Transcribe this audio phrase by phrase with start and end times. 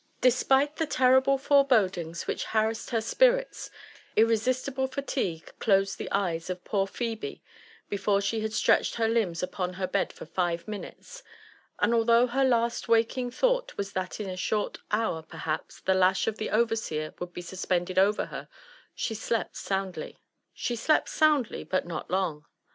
[0.19, 3.69] Despite the terrible forebodings which harassed her spirits,
[4.17, 7.43] irresis tible fatigue closed the eyed of poor Phebe
[7.91, 11.21] be^fore she had stretched her limbs upon her bed for five minutes;
[11.77, 16.39] and though her last waking thought was that in a short hour perha[jsthe lash of
[16.39, 18.47] the overseer would be suspended over her,
[18.95, 20.17] she slept soundly.
[20.51, 22.45] She slept soundly, but not long.